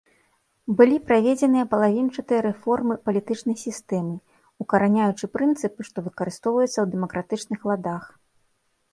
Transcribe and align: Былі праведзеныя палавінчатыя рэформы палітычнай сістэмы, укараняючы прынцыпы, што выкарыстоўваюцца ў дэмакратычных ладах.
Былі 0.77 0.95
праведзеныя 1.07 1.65
палавінчатыя 1.73 2.39
рэформы 2.45 2.95
палітычнай 3.09 3.57
сістэмы, 3.65 4.15
укараняючы 4.65 5.29
прынцыпы, 5.35 5.79
што 5.91 5.97
выкарыстоўваюцца 6.07 6.71
ў 6.81 6.85
дэмакратычных 6.95 7.59
ладах. 7.73 8.03